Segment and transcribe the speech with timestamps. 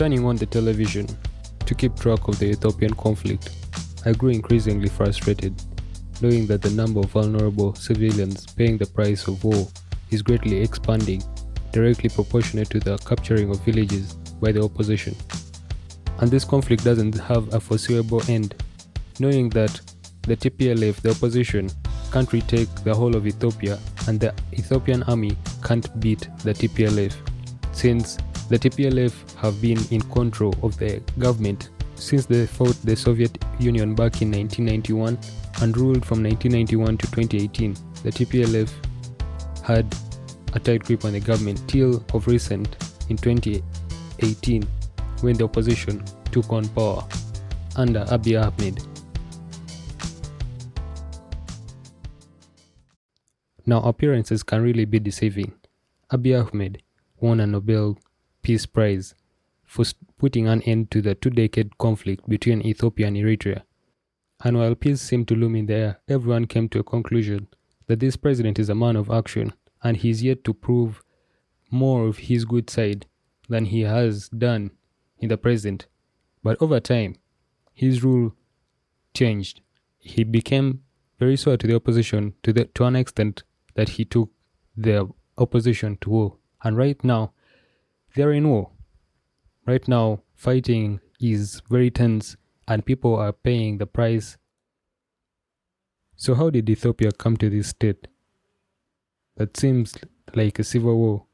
[0.00, 1.06] Turning on the television
[1.66, 3.50] to keep track of the Ethiopian conflict,
[4.06, 5.54] I grew increasingly frustrated,
[6.22, 9.68] knowing that the number of vulnerable civilians paying the price of war
[10.10, 11.22] is greatly expanding,
[11.70, 15.14] directly proportionate to the capturing of villages by the opposition.
[16.20, 18.54] And this conflict doesn't have a foreseeable end,
[19.18, 19.82] knowing that
[20.22, 21.70] the TPLF, the opposition,
[22.10, 23.78] can't retake the whole of Ethiopia
[24.08, 27.14] and the Ethiopian army can't beat the TPLF,
[27.72, 28.16] since
[28.50, 33.94] the TPLF have been in control of the government since they fought the Soviet Union
[33.94, 35.16] back in 1991
[35.62, 37.74] and ruled from 1991 to 2018.
[38.02, 38.70] The TPLF
[39.62, 39.94] had
[40.54, 42.74] a tight grip on the government till of recent
[43.08, 44.64] in 2018
[45.20, 47.06] when the opposition took on power
[47.76, 48.82] under Abiy Ahmed.
[53.64, 55.52] Now, appearances can really be deceiving.
[56.12, 56.82] Abiy Ahmed
[57.20, 57.96] won a Nobel
[58.42, 59.14] Peace Prize
[59.64, 59.84] for
[60.18, 63.62] putting an end to the two decade conflict between Ethiopia and Eritrea.
[64.42, 67.48] And while peace seemed to loom in the air, everyone came to a conclusion
[67.86, 71.02] that this president is a man of action and he is yet to prove
[71.70, 73.06] more of his good side
[73.48, 74.70] than he has done
[75.18, 75.86] in the present.
[76.42, 77.16] But over time,
[77.72, 78.34] his rule
[79.14, 79.60] changed.
[79.98, 80.82] He became
[81.18, 83.42] very sour to the opposition to, the, to an extent
[83.74, 84.30] that he took
[84.76, 86.36] the opposition to war.
[86.62, 87.32] And right now,
[88.14, 88.70] they're in war.
[89.66, 94.36] Right now, fighting is very tense and people are paying the price.
[96.16, 98.08] So, how did Ethiopia come to this state?
[99.36, 99.96] That seems
[100.34, 101.24] like a civil war,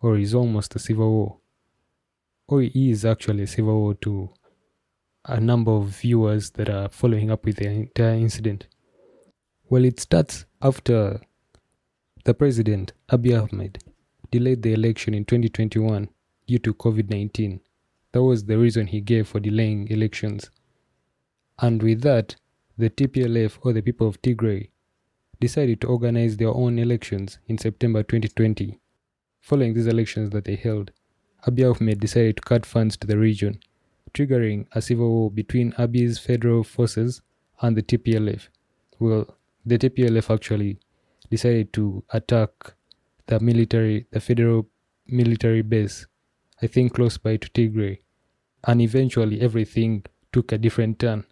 [0.00, 1.38] or is almost a civil war,
[2.48, 4.30] or is actually a civil war to
[5.24, 8.68] a number of viewers that are following up with the entire incident.
[9.68, 11.20] Well, it starts after
[12.24, 13.82] the president, Abiy Ahmed,
[14.30, 16.08] delayed the election in 2021
[16.46, 17.60] due to COVID 19.
[18.12, 20.50] That was the reason he gave for delaying elections.
[21.58, 22.36] And with that,
[22.78, 24.68] the TPLF or the people of Tigray
[25.40, 28.78] decided to organize their own elections in September 2020.
[29.40, 30.92] Following these elections that they held,
[31.46, 33.60] Abiy Ahmed decided to cut funds to the region,
[34.14, 37.22] triggering a civil war between Abiy's federal forces
[37.60, 38.48] and the TPLF.
[38.98, 40.78] Well, the TPLF actually
[41.30, 42.50] decided to attack
[43.26, 44.68] the military, the federal
[45.06, 46.06] military base
[46.62, 47.98] I think close by to Tigray.
[48.64, 51.24] And eventually everything took a different turn,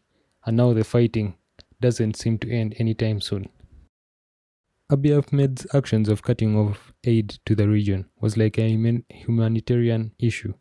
[0.44, 1.34] and now the fighting
[1.80, 3.48] doesn't seem to end anytime soon.
[4.90, 10.52] Abiy Ahmed's actions of cutting off aid to the region was like a humanitarian issue,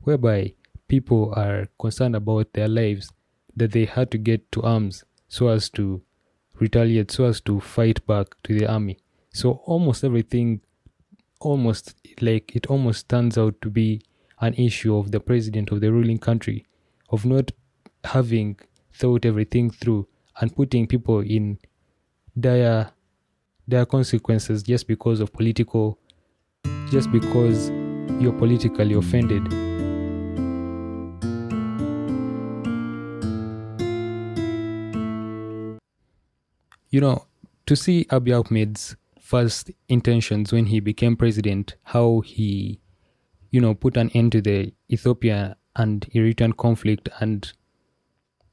[0.00, 0.54] whereby
[0.88, 3.12] people are concerned about their lives
[3.54, 6.02] that they had to get to arms so as to
[6.58, 8.98] retaliate, so as to fight back to the army.
[9.32, 10.62] So almost everything
[11.40, 14.02] almost like it almost turns out to be
[14.40, 16.64] an issue of the president of the ruling country
[17.10, 17.50] of not
[18.04, 18.58] having
[18.92, 20.06] thought everything through
[20.40, 21.58] and putting people in
[22.38, 22.90] dire
[23.68, 25.98] dire consequences just because of political
[26.90, 27.70] just because
[28.20, 29.42] you're politically offended.
[36.90, 37.26] You know
[37.66, 38.96] to see Abiy Ahmed's
[39.30, 42.80] first intentions when he became president, how he,
[43.52, 47.52] you know, put an end to the Ethiopia and Eritrean conflict and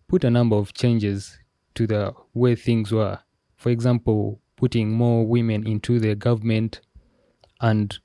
[0.07, 1.39] put a number of changes
[1.73, 3.17] to the way things were.
[3.55, 6.81] For example, putting more women into the government
[7.59, 7.97] and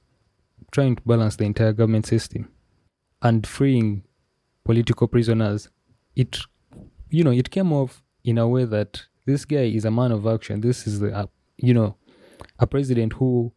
[0.70, 2.48] trying to balance the entire government system
[3.20, 4.02] and freeing
[4.64, 5.68] political prisoners.
[6.16, 6.38] It,
[7.10, 10.26] you know, it came off in a way that this guy is a man of
[10.26, 10.62] action.
[10.62, 11.26] This is the, uh,
[11.58, 11.96] you know,
[12.58, 13.52] a president who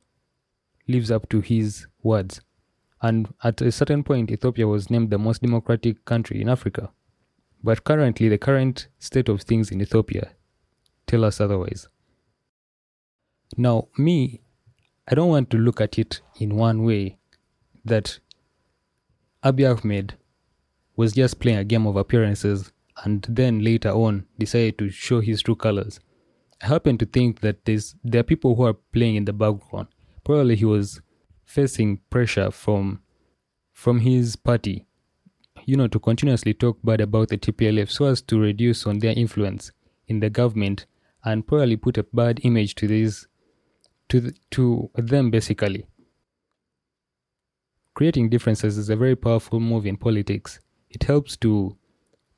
[0.87, 2.41] lives up to his words.
[3.01, 6.91] And at a certain point, Ethiopia was named the most democratic country in Africa.
[7.63, 10.31] But currently, the current state of things in Ethiopia
[11.07, 11.87] tell us otherwise.
[13.57, 14.41] Now, me,
[15.07, 17.17] I don't want to look at it in one way
[17.83, 18.19] that
[19.43, 20.15] Abiy Ahmed
[20.95, 22.71] was just playing a game of appearances
[23.03, 25.99] and then later on decided to show his true colors.
[26.61, 29.87] Happen to think that there's there are people who are playing in the background.
[30.23, 31.01] Probably he was
[31.43, 33.01] facing pressure from
[33.73, 34.85] from his party,
[35.65, 39.11] you know, to continuously talk bad about the TPLF so as to reduce on their
[39.11, 39.71] influence
[40.07, 40.85] in the government
[41.23, 43.27] and probably put a bad image to these
[44.09, 45.85] to the, to them basically.
[47.93, 50.59] Creating differences is a very powerful move in politics.
[50.89, 51.77] It helps to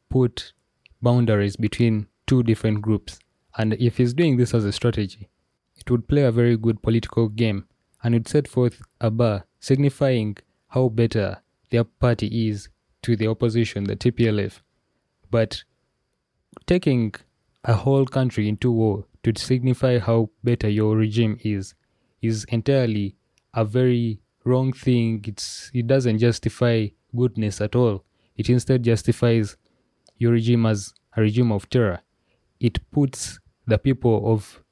[0.10, 0.54] put
[1.02, 3.20] boundaries between two different groups
[3.58, 5.30] and if he's doing this as a strategy,
[5.76, 7.66] it would play a very good political game
[8.04, 10.38] and would set forth a bar signifying
[10.70, 12.70] how better their party is
[13.02, 14.62] to the opposition, the TPLF.
[15.30, 15.64] But
[16.66, 17.16] taking
[17.64, 21.74] a whole country into war to signify how better your regime is
[22.22, 23.16] is entirely
[23.54, 25.24] a very wrong thing.
[25.28, 28.04] It's it doesn't justify goodness at all.
[28.38, 29.58] It instead justifies
[30.18, 32.00] your regime as a regime of terror.
[32.60, 34.64] It puts the people of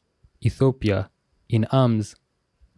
[0.44, 1.10] Ethiopia
[1.50, 2.16] in arms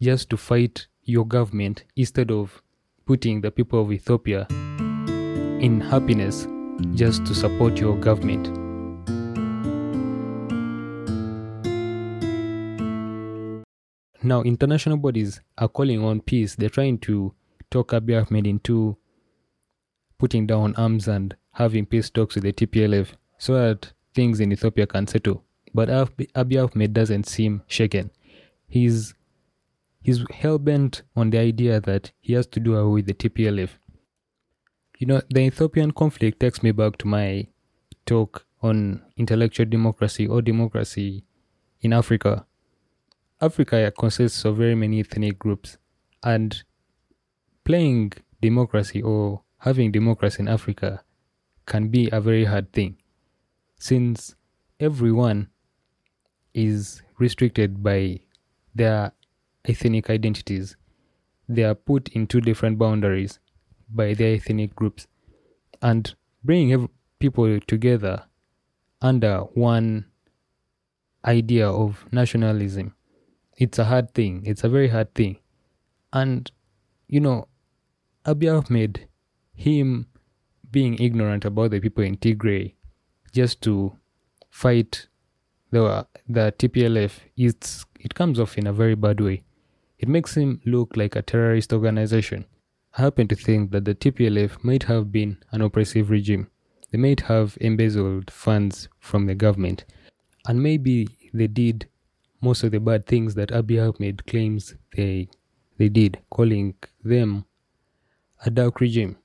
[0.02, 2.60] just to fight your government instead of
[3.06, 6.48] putting the people of Ethiopia in happiness
[6.94, 8.48] just to support your government.
[14.20, 16.56] Now, international bodies are calling on peace.
[16.56, 17.32] They're trying to
[17.70, 18.96] talk Abiy Ahmed into
[20.18, 24.88] putting down arms and having peace talks with the TPLF so that things in Ethiopia
[24.88, 25.44] can settle.
[25.78, 28.10] But Abiy Ahmed doesn't seem shaken.
[28.66, 29.14] He's
[30.02, 33.70] he's hell bent on the idea that he has to do away with the TPLF.
[34.98, 37.46] You know, the Ethiopian conflict takes me back to my
[38.06, 41.22] talk on intellectual democracy or democracy
[41.80, 42.44] in Africa.
[43.40, 45.78] Africa consists of very many ethnic groups,
[46.24, 46.64] and
[47.62, 51.04] playing democracy or having democracy in Africa
[51.66, 52.96] can be a very hard thing
[53.78, 54.34] since
[54.80, 55.50] everyone
[56.54, 58.20] is restricted by
[58.74, 59.12] their
[59.64, 60.76] ethnic identities.
[61.48, 63.38] They are put in two different boundaries
[63.88, 65.06] by their ethnic groups.
[65.80, 66.14] And
[66.44, 68.24] bringing people together
[69.00, 70.06] under one
[71.24, 72.94] idea of nationalism,
[73.56, 74.42] it's a hard thing.
[74.44, 75.38] It's a very hard thing.
[76.12, 76.50] And,
[77.08, 77.48] you know,
[78.24, 79.08] Abiy Ahmed,
[79.54, 80.06] him
[80.70, 82.74] being ignorant about the people in Tigray
[83.32, 83.96] just to
[84.50, 85.06] fight
[85.70, 89.42] the the TPLF, it's it comes off in a very bad way.
[89.98, 92.46] It makes him look like a terrorist organization.
[92.96, 96.48] I happen to think that the TPLF might have been an oppressive regime.
[96.90, 99.84] They might have embezzled funds from the government,
[100.46, 101.88] and maybe they did
[102.40, 105.28] most of the bad things that Abiy Ahmed claims they
[105.76, 106.74] they did, calling
[107.04, 107.44] them
[108.44, 109.16] a dark regime,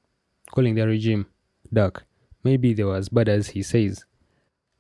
[0.51, 1.25] calling their regime
[1.71, 2.05] dark.
[2.43, 4.05] Maybe they were as bad as he says,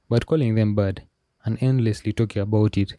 [0.09, 1.03] but calling them bad
[1.45, 2.93] and endlessly talking about it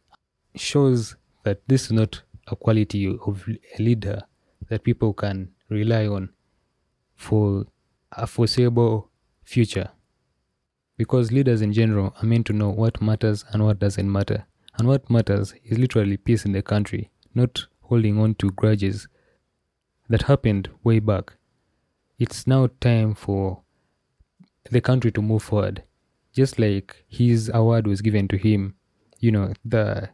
[0.55, 4.23] shows that this is not a quality of a leader
[4.69, 6.31] that people can rely on
[7.17, 7.67] for
[8.13, 9.11] a foreseeable
[9.45, 9.91] future.
[10.97, 14.47] Because leaders in general are meant to know what matters and what doesn't matter.
[14.79, 19.09] And what matters is literally peace in the country, not holding on to grudges
[20.09, 21.35] that happened way back.
[22.19, 23.63] It's now time for
[24.71, 25.83] the country to move forward.
[26.35, 28.75] Just like his award was given to him,
[29.21, 30.11] you know, the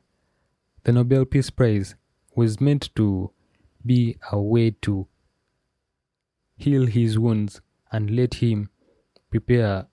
[0.84, 1.94] the Nobel Peace Prize
[2.36, 3.30] was meant to
[3.84, 5.08] be a way to
[6.56, 8.68] heal his wounds and let him
[9.30, 9.86] prepare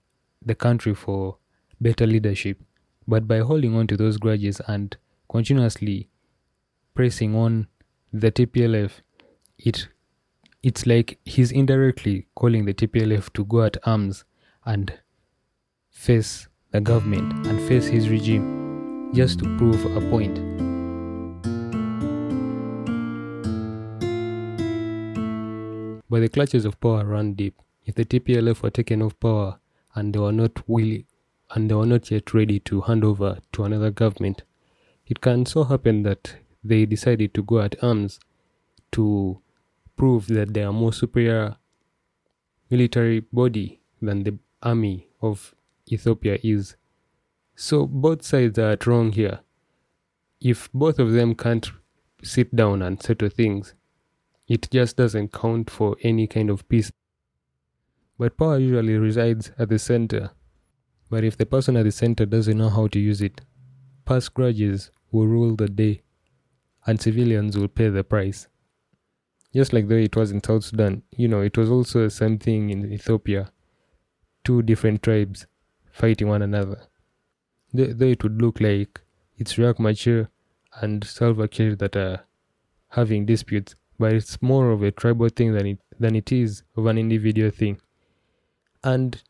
[0.44, 1.38] the country for
[1.80, 2.60] better leadership.
[3.06, 4.96] But by holding on to those grudges and
[5.30, 6.10] continuously
[6.94, 7.68] pressing on
[8.12, 9.00] the TPLF,
[9.58, 9.88] it
[10.62, 14.24] it's like he's indirectly calling the TPLF to go at arms
[14.64, 14.92] and
[15.98, 20.36] face the government and face his regime just to prove a point.
[26.08, 27.60] But the clutches of power run deep.
[27.84, 29.58] If the TPLF were taken off power
[29.96, 31.04] and they were not willing
[31.50, 34.44] and they were not yet ready to hand over to another government,
[35.04, 38.20] it can so happen that they decided to go at arms
[38.92, 39.42] to
[39.96, 41.56] prove that they are more superior
[42.70, 45.54] military body than the army of
[45.92, 46.76] Ethiopia is.
[47.56, 49.40] So both sides are wrong here.
[50.40, 51.68] If both of them can't
[52.22, 53.74] sit down and settle things,
[54.46, 56.92] it just doesn't count for any kind of peace.
[58.18, 60.30] But power usually resides at the center.
[61.10, 63.40] But if the person at the center doesn't know how to use it,
[64.04, 66.02] past grudges will rule the day,
[66.86, 68.48] and civilians will pay the price.
[69.54, 72.10] Just like the way it was in South Sudan, you know, it was also the
[72.10, 73.50] same thing in Ethiopia.
[74.44, 75.46] Two different tribes
[75.98, 76.80] fighting one another.
[77.74, 79.00] Though it would look like
[79.36, 80.28] it's Riek Machar
[80.80, 82.24] and Salva Kiir that are
[82.90, 86.86] having disputes, but it's more of a tribal thing than it than it is of
[86.86, 87.80] an individual thing.
[88.84, 89.20] And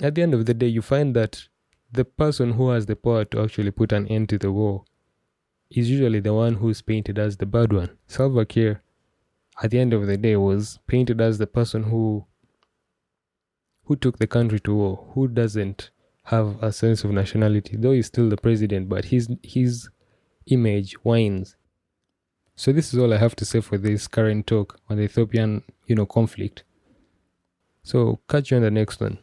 [0.00, 1.46] at the end of the day, you find that
[1.92, 4.84] the person who has the power to actually put an end to the war
[5.70, 7.90] is usually the one who's painted as the bad one.
[8.06, 8.80] Salva Kiir,
[9.62, 12.24] at the end of the day, was painted as the person who
[13.90, 15.90] who took the country to war, who doesn't
[16.22, 19.90] have a sense of nationality, though he's still the president, but his his
[20.46, 21.56] image wanes.
[22.54, 25.64] so this is all I have to say for this current talk on the Ethiopian,
[25.88, 26.62] you know, conflict.
[27.82, 29.18] So catch you on the next one.